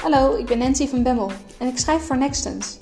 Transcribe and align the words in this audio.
Hallo, 0.00 0.36
ik 0.36 0.46
ben 0.46 0.58
Nancy 0.58 0.88
van 0.88 1.02
Bemmel 1.02 1.30
en 1.58 1.68
ik 1.68 1.78
schrijf 1.78 2.02
voor 2.02 2.18
Nextens. 2.18 2.78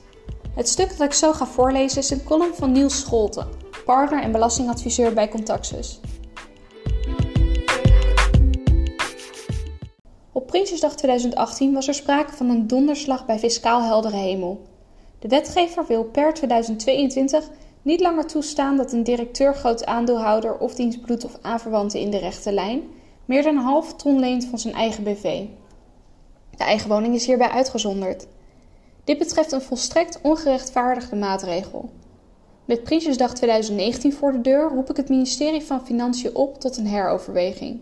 Het 0.54 0.68
stuk 0.68 0.88
dat 0.88 1.06
ik 1.06 1.12
zo 1.12 1.32
ga 1.32 1.46
voorlezen 1.46 1.98
is 1.98 2.10
een 2.10 2.24
column 2.24 2.54
van 2.54 2.72
Niels 2.72 3.00
Scholten, 3.00 3.48
partner 3.84 4.22
en 4.22 4.32
belastingadviseur 4.32 5.14
bij 5.14 5.28
Contactus. 5.28 6.00
Op 10.32 10.46
Prinsjesdag 10.46 10.94
2018 10.94 11.72
was 11.72 11.88
er 11.88 11.94
sprake 11.94 12.32
van 12.32 12.48
een 12.48 12.66
donderslag 12.66 13.26
bij 13.26 13.38
fiscaal 13.38 13.82
heldere 13.82 14.16
hemel. 14.16 14.62
De 15.18 15.28
wetgever 15.28 15.86
wil 15.86 16.04
per 16.04 16.34
2022 16.34 17.48
niet 17.82 18.00
langer 18.00 18.26
toestaan 18.26 18.76
dat 18.76 18.92
een 18.92 19.02
directeur, 19.02 19.54
groot 19.54 19.86
aandeelhouder 19.86 20.58
of 20.58 20.74
diens 20.74 20.98
bloed- 20.98 21.24
of 21.24 21.38
aanverwanten 21.42 22.00
in 22.00 22.10
de 22.10 22.18
rechte 22.18 22.52
lijn 22.52 22.82
meer 23.24 23.42
dan 23.42 23.56
een 23.56 23.62
half 23.62 23.94
ton 23.94 24.18
leent 24.18 24.44
van 24.44 24.58
zijn 24.58 24.74
eigen 24.74 25.04
BV. 25.04 25.44
De 26.58 26.64
eigen 26.64 26.88
woning 26.88 27.14
is 27.14 27.26
hierbij 27.26 27.48
uitgezonderd. 27.48 28.26
Dit 29.04 29.18
betreft 29.18 29.52
een 29.52 29.60
volstrekt 29.60 30.18
ongerechtvaardigde 30.22 31.16
maatregel. 31.16 31.90
Met 32.64 32.82
Prinsjesdag 32.82 33.34
2019 33.34 34.12
voor 34.12 34.32
de 34.32 34.40
deur 34.40 34.68
roep 34.68 34.90
ik 34.90 34.96
het 34.96 35.08
ministerie 35.08 35.62
van 35.62 35.86
Financiën 35.86 36.34
op 36.34 36.60
tot 36.60 36.76
een 36.76 36.86
heroverweging. 36.86 37.80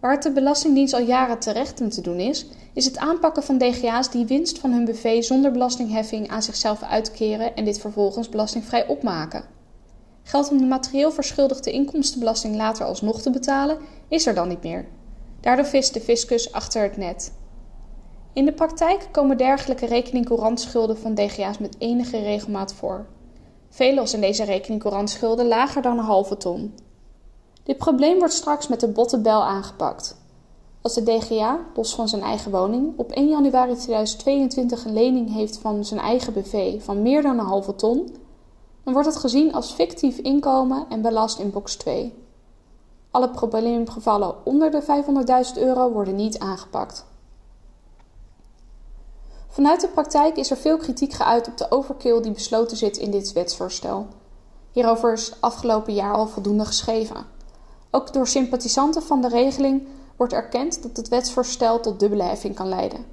Waar 0.00 0.12
het 0.12 0.22
de 0.22 0.30
Belastingdienst 0.30 0.94
al 0.94 1.00
jaren 1.00 1.38
terecht 1.38 1.80
in 1.80 1.90
te 1.90 2.00
doen 2.00 2.18
is, 2.18 2.46
is 2.72 2.84
het 2.84 2.98
aanpakken 2.98 3.42
van 3.42 3.58
DGA's 3.58 4.10
die 4.10 4.26
winst 4.26 4.58
van 4.58 4.72
hun 4.72 4.84
BV 4.84 5.22
zonder 5.22 5.52
belastingheffing 5.52 6.28
aan 6.28 6.42
zichzelf 6.42 6.82
uitkeren 6.82 7.56
en 7.56 7.64
dit 7.64 7.80
vervolgens 7.80 8.28
belastingvrij 8.28 8.86
opmaken. 8.86 9.44
Geld 10.22 10.50
om 10.50 10.58
de 10.58 10.64
materieel 10.64 11.12
verschuldigde 11.12 11.70
inkomstenbelasting 11.70 12.56
later 12.56 12.84
alsnog 12.84 13.22
te 13.22 13.30
betalen, 13.30 13.78
is 14.08 14.26
er 14.26 14.34
dan 14.34 14.48
niet 14.48 14.62
meer. 14.62 14.86
Daardoor 15.40 15.66
vist 15.66 15.94
de 15.94 16.00
fiscus 16.00 16.52
achter 16.52 16.82
het 16.82 16.96
net. 16.96 17.32
In 18.34 18.44
de 18.44 18.52
praktijk 18.52 19.08
komen 19.10 19.36
dergelijke 19.36 19.86
rekening-courantschulden 19.86 20.98
van 20.98 21.14
DGA's 21.14 21.58
met 21.58 21.74
enige 21.78 22.18
regelmaat 22.18 22.74
voor. 22.74 23.06
Veelal 23.68 24.06
zijn 24.06 24.20
deze 24.20 24.44
rekening-courantschulden 24.44 25.48
lager 25.48 25.82
dan 25.82 25.98
een 25.98 26.04
halve 26.04 26.36
ton. 26.36 26.74
Dit 27.62 27.76
probleem 27.76 28.18
wordt 28.18 28.32
straks 28.32 28.68
met 28.68 28.80
de 28.80 28.88
botte 28.88 29.20
bel 29.20 29.44
aangepakt. 29.44 30.16
Als 30.80 30.94
de 30.94 31.02
DGA, 31.02 31.58
los 31.74 31.94
van 31.94 32.08
zijn 32.08 32.22
eigen 32.22 32.50
woning, 32.50 32.92
op 32.96 33.10
1 33.10 33.28
januari 33.28 33.74
2022 33.74 34.84
een 34.84 34.92
lening 34.92 35.34
heeft 35.34 35.58
van 35.58 35.84
zijn 35.84 36.00
eigen 36.00 36.32
BV 36.32 36.82
van 36.82 37.02
meer 37.02 37.22
dan 37.22 37.38
een 37.38 37.44
halve 37.44 37.74
ton, 37.74 38.16
dan 38.84 38.92
wordt 38.92 39.08
het 39.08 39.16
gezien 39.16 39.52
als 39.52 39.72
fictief 39.72 40.18
inkomen 40.18 40.86
en 40.88 41.02
belast 41.02 41.38
in 41.38 41.50
box 41.50 41.76
2. 41.76 42.14
Alle 43.10 43.30
probleemgevallen 43.30 44.34
onder 44.44 44.70
de 44.70 44.82
500.000 45.56 45.62
euro 45.62 45.90
worden 45.90 46.14
niet 46.14 46.38
aangepakt. 46.38 47.10
Vanuit 49.52 49.80
de 49.80 49.88
praktijk 49.88 50.36
is 50.36 50.50
er 50.50 50.56
veel 50.56 50.76
kritiek 50.76 51.12
geuit 51.12 51.48
op 51.48 51.56
de 51.56 51.70
overkill 51.70 52.20
die 52.20 52.32
besloten 52.32 52.76
zit 52.76 52.96
in 52.96 53.10
dit 53.10 53.32
wetsvoorstel. 53.32 54.06
Hierover 54.70 55.12
is 55.12 55.32
afgelopen 55.40 55.94
jaar 55.94 56.14
al 56.14 56.26
voldoende 56.26 56.64
geschreven. 56.64 57.26
Ook 57.90 58.12
door 58.12 58.26
sympathisanten 58.26 59.02
van 59.02 59.20
de 59.20 59.28
regeling 59.28 59.88
wordt 60.16 60.32
erkend 60.32 60.82
dat 60.82 60.96
het 60.96 61.08
wetsvoorstel 61.08 61.80
tot 61.80 62.00
dubbele 62.00 62.22
heffing 62.22 62.54
kan 62.54 62.68
leiden. 62.68 63.04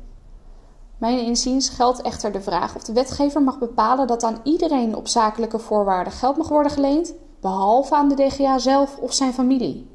Mijn 0.97 1.19
inziens 1.19 1.69
geldt 1.69 2.01
echter 2.01 2.31
de 2.31 2.41
vraag 2.41 2.75
of 2.75 2.83
de 2.83 2.93
wetgever 2.93 3.41
mag 3.41 3.59
bepalen 3.59 4.07
dat 4.07 4.23
aan 4.23 4.39
iedereen 4.43 4.95
op 4.95 5.07
zakelijke 5.07 5.59
voorwaarden 5.59 6.13
geld 6.13 6.37
mag 6.37 6.47
worden 6.47 6.71
geleend, 6.71 7.13
behalve 7.41 7.95
aan 7.95 8.09
de 8.09 8.15
DGA 8.15 8.59
zelf 8.59 8.97
of 8.97 9.13
zijn 9.13 9.33
familie. 9.33 9.89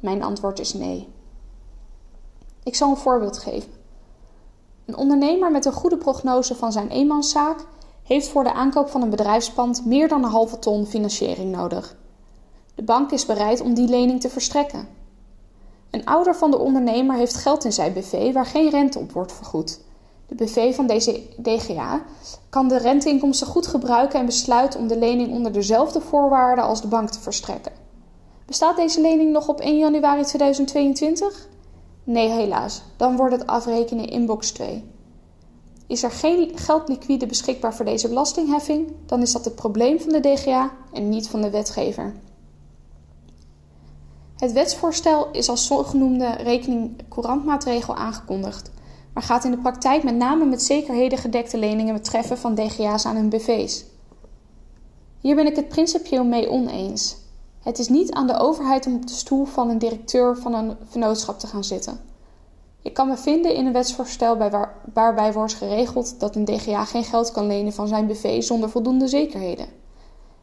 Mijn 0.00 0.22
antwoord 0.22 0.58
is 0.58 0.74
nee. 0.74 1.08
Ik 2.62 2.74
zal 2.74 2.90
een 2.90 2.96
voorbeeld 2.96 3.38
geven. 3.38 3.77
Een 4.88 4.96
ondernemer 4.96 5.50
met 5.50 5.64
een 5.64 5.72
goede 5.72 5.96
prognose 5.96 6.54
van 6.54 6.72
zijn 6.72 6.88
eenmanszaak 6.88 7.64
heeft 8.02 8.28
voor 8.28 8.44
de 8.44 8.52
aankoop 8.52 8.88
van 8.88 9.02
een 9.02 9.10
bedrijfspand 9.10 9.84
meer 9.86 10.08
dan 10.08 10.24
een 10.24 10.30
halve 10.30 10.58
ton 10.58 10.86
financiering 10.86 11.56
nodig. 11.56 11.96
De 12.74 12.82
bank 12.82 13.10
is 13.10 13.26
bereid 13.26 13.60
om 13.60 13.74
die 13.74 13.88
lening 13.88 14.20
te 14.20 14.28
verstrekken. 14.28 14.88
Een 15.90 16.04
ouder 16.04 16.36
van 16.36 16.50
de 16.50 16.58
ondernemer 16.58 17.16
heeft 17.16 17.34
geld 17.34 17.64
in 17.64 17.72
zijn 17.72 17.92
BV 17.92 18.32
waar 18.32 18.46
geen 18.46 18.70
rente 18.70 18.98
op 18.98 19.12
wordt 19.12 19.32
vergoed. 19.32 19.80
De 20.26 20.34
BV 20.34 20.74
van 20.74 20.86
deze 20.86 21.22
DGA 21.42 22.02
kan 22.48 22.68
de 22.68 22.78
renteinkomsten 22.78 23.46
goed 23.46 23.66
gebruiken 23.66 24.20
en 24.20 24.26
besluit 24.26 24.76
om 24.76 24.86
de 24.86 24.98
lening 24.98 25.32
onder 25.32 25.52
dezelfde 25.52 26.00
voorwaarden 26.00 26.64
als 26.64 26.80
de 26.80 26.88
bank 26.88 27.08
te 27.08 27.20
verstrekken. 27.20 27.72
Bestaat 28.46 28.76
deze 28.76 29.00
lening 29.00 29.32
nog 29.32 29.48
op 29.48 29.60
1 29.60 29.78
januari 29.78 30.24
2022? 30.24 31.48
Nee, 32.08 32.28
helaas. 32.28 32.82
Dan 32.96 33.16
wordt 33.16 33.34
het 33.34 33.46
afrekenen 33.46 34.08
in 34.08 34.26
box 34.26 34.50
2. 34.50 34.84
Is 35.86 36.02
er 36.02 36.10
geen 36.10 36.58
geld 36.58 36.88
liquide 36.88 37.26
beschikbaar 37.26 37.74
voor 37.74 37.84
deze 37.84 38.08
belastingheffing, 38.08 38.92
dan 39.06 39.22
is 39.22 39.32
dat 39.32 39.44
het 39.44 39.54
probleem 39.54 40.00
van 40.00 40.12
de 40.12 40.20
DGA 40.20 40.70
en 40.92 41.08
niet 41.08 41.28
van 41.28 41.40
de 41.40 41.50
wetgever. 41.50 42.14
Het 44.36 44.52
wetsvoorstel 44.52 45.30
is 45.32 45.48
als 45.48 45.66
zogenoemde 45.66 46.30
rekening-courantmaatregel 46.30 47.96
aangekondigd, 47.96 48.70
maar 49.12 49.22
gaat 49.22 49.44
in 49.44 49.50
de 49.50 49.58
praktijk 49.58 50.02
met 50.02 50.16
name 50.16 50.44
met 50.44 50.62
zekerheden 50.62 51.18
gedekte 51.18 51.58
leningen 51.58 51.94
betreffen 51.94 52.38
van 52.38 52.54
DGA's 52.54 53.06
aan 53.06 53.16
hun 53.16 53.28
BV's. 53.28 53.84
Hier 55.20 55.34
ben 55.34 55.46
ik 55.46 55.56
het 55.56 55.68
principieel 55.68 56.24
mee 56.24 56.50
oneens. 56.50 57.16
Het 57.68 57.78
is 57.78 57.88
niet 57.88 58.12
aan 58.12 58.26
de 58.26 58.38
overheid 58.38 58.86
om 58.86 58.94
op 58.94 59.06
de 59.06 59.12
stoel 59.12 59.44
van 59.44 59.70
een 59.70 59.78
directeur 59.78 60.36
van 60.36 60.54
een 60.54 60.76
vennootschap 60.88 61.38
te 61.38 61.46
gaan 61.46 61.64
zitten. 61.64 62.00
Ik 62.82 62.94
kan 62.94 63.08
me 63.08 63.16
vinden 63.16 63.54
in 63.54 63.66
een 63.66 63.72
wetsvoorstel 63.72 64.36
bij 64.36 64.50
waar, 64.50 64.74
waarbij 64.94 65.32
wordt 65.32 65.54
geregeld 65.54 66.20
dat 66.20 66.36
een 66.36 66.44
DGA 66.44 66.84
geen 66.84 67.04
geld 67.04 67.32
kan 67.32 67.46
lenen 67.46 67.72
van 67.72 67.88
zijn 67.88 68.06
BV 68.06 68.42
zonder 68.42 68.70
voldoende 68.70 69.08
zekerheden. 69.08 69.66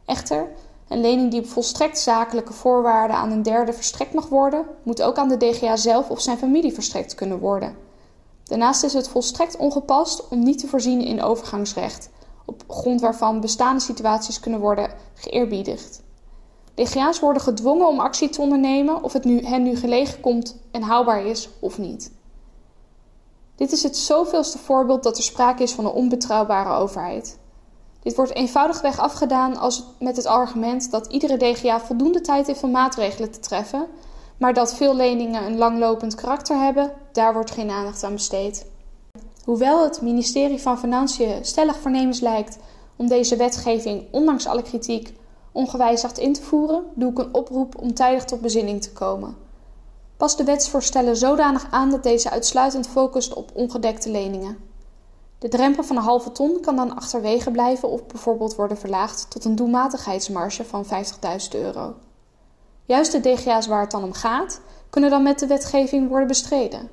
Echter, 0.04 0.48
een 0.88 1.00
lening 1.00 1.30
die 1.30 1.40
op 1.40 1.46
volstrekt 1.46 1.98
zakelijke 1.98 2.52
voorwaarden 2.52 3.16
aan 3.16 3.30
een 3.30 3.42
derde 3.42 3.72
verstrekt 3.72 4.14
mag 4.14 4.28
worden, 4.28 4.66
moet 4.82 5.02
ook 5.02 5.16
aan 5.16 5.28
de 5.28 5.36
DGA 5.36 5.76
zelf 5.76 6.10
of 6.10 6.20
zijn 6.20 6.38
familie 6.38 6.72
verstrekt 6.72 7.14
kunnen 7.14 7.38
worden. 7.38 7.76
Daarnaast 8.44 8.84
is 8.84 8.92
het 8.92 9.08
volstrekt 9.08 9.56
ongepast 9.56 10.28
om 10.28 10.42
niet 10.42 10.58
te 10.58 10.66
voorzien 10.66 11.00
in 11.00 11.22
overgangsrecht, 11.22 12.10
op 12.44 12.64
grond 12.68 13.00
waarvan 13.00 13.40
bestaande 13.40 13.80
situaties 13.80 14.40
kunnen 14.40 14.60
worden 14.60 14.90
geëerbiedigd. 15.14 16.04
DGA's 16.76 17.20
worden 17.20 17.42
gedwongen 17.42 17.88
om 17.88 18.00
actie 18.00 18.28
te 18.28 18.40
ondernemen 18.40 19.02
of 19.02 19.12
het 19.12 19.24
nu, 19.24 19.44
hen 19.44 19.62
nu 19.62 19.76
gelegen 19.76 20.20
komt 20.20 20.56
en 20.70 20.82
haalbaar 20.82 21.24
is 21.24 21.48
of 21.60 21.78
niet. 21.78 22.12
Dit 23.54 23.72
is 23.72 23.82
het 23.82 23.96
zoveelste 23.96 24.58
voorbeeld 24.58 25.02
dat 25.02 25.16
er 25.16 25.22
sprake 25.22 25.62
is 25.62 25.72
van 25.72 25.84
een 25.84 25.90
onbetrouwbare 25.90 26.74
overheid. 26.74 27.38
Dit 28.02 28.16
wordt 28.16 28.34
eenvoudigweg 28.34 28.98
afgedaan 28.98 29.56
als 29.56 29.84
met 29.98 30.16
het 30.16 30.26
argument 30.26 30.90
dat 30.90 31.06
iedere 31.06 31.36
DGA 31.36 31.80
voldoende 31.80 32.20
tijd 32.20 32.46
heeft 32.46 32.62
om 32.62 32.70
maatregelen 32.70 33.30
te 33.30 33.40
treffen, 33.40 33.86
maar 34.38 34.54
dat 34.54 34.74
veel 34.74 34.96
leningen 34.96 35.46
een 35.46 35.58
langlopend 35.58 36.14
karakter 36.14 36.58
hebben, 36.58 36.92
daar 37.12 37.32
wordt 37.32 37.50
geen 37.50 37.70
aandacht 37.70 38.02
aan 38.02 38.12
besteed. 38.12 38.66
Hoewel 39.44 39.82
het 39.82 40.00
ministerie 40.02 40.60
van 40.60 40.78
Financiën 40.78 41.44
stellig 41.44 41.76
voornemens 41.76 42.20
lijkt 42.20 42.58
om 42.96 43.08
deze 43.08 43.36
wetgeving, 43.36 44.06
ondanks 44.10 44.46
alle 44.46 44.62
kritiek, 44.62 45.14
ongewijzigd 45.56 46.18
in 46.18 46.32
te 46.32 46.42
voeren, 46.42 46.84
doe 46.94 47.10
ik 47.10 47.18
een 47.18 47.34
oproep 47.34 47.80
om 47.80 47.94
tijdig 47.94 48.24
tot 48.24 48.40
bezinning 48.40 48.82
te 48.82 48.92
komen. 48.92 49.36
Pas 50.16 50.36
de 50.36 50.44
wetsvoorstellen 50.44 51.16
zodanig 51.16 51.66
aan 51.70 51.90
dat 51.90 52.02
deze 52.02 52.30
uitsluitend 52.30 52.88
focust 52.88 53.34
op 53.34 53.50
ongedekte 53.54 54.10
leningen. 54.10 54.58
De 55.38 55.48
drempel 55.48 55.82
van 55.82 55.96
een 55.96 56.02
halve 56.02 56.32
ton 56.32 56.60
kan 56.60 56.76
dan 56.76 56.96
achterwege 56.96 57.50
blijven 57.50 57.88
of 57.88 58.06
bijvoorbeeld 58.06 58.54
worden 58.54 58.78
verlaagd 58.78 59.30
tot 59.30 59.44
een 59.44 59.56
doelmatigheidsmarge 59.56 60.64
van 60.64 60.84
50.000 60.84 60.90
euro. 61.50 61.94
Juist 62.84 63.12
de 63.12 63.20
DGA's 63.20 63.66
waar 63.66 63.80
het 63.80 63.90
dan 63.90 64.04
om 64.04 64.12
gaat, 64.12 64.60
kunnen 64.90 65.10
dan 65.10 65.22
met 65.22 65.38
de 65.38 65.46
wetgeving 65.46 66.08
worden 66.08 66.28
bestreden. 66.28 66.90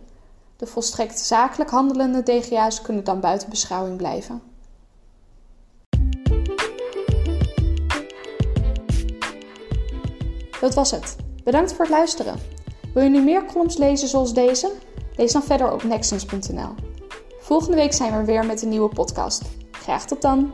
De 0.57 0.65
volstrekt 0.65 1.19
zakelijk 1.19 1.69
handelende 1.69 2.23
DGA's 2.23 2.81
kunnen 2.81 3.03
dan 3.03 3.19
buiten 3.19 3.49
beschouwing 3.49 3.97
blijven. 3.97 4.52
Dat 10.63 10.73
was 10.73 10.91
het. 10.91 11.15
Bedankt 11.43 11.73
voor 11.73 11.85
het 11.85 11.93
luisteren. 11.93 12.39
Wil 12.93 13.03
je 13.03 13.09
nu 13.09 13.21
meer 13.21 13.45
columns 13.45 13.77
lezen 13.77 14.07
zoals 14.07 14.33
deze? 14.33 14.71
Lees 15.15 15.31
dan 15.31 15.43
verder 15.43 15.71
op 15.71 15.83
nextens.nl. 15.83 16.69
Volgende 17.39 17.77
week 17.77 17.93
zijn 17.93 18.17
we 18.17 18.25
weer 18.25 18.45
met 18.45 18.61
een 18.61 18.69
nieuwe 18.69 18.89
podcast. 18.89 19.41
Graag 19.71 20.05
tot 20.05 20.21
dan! 20.21 20.53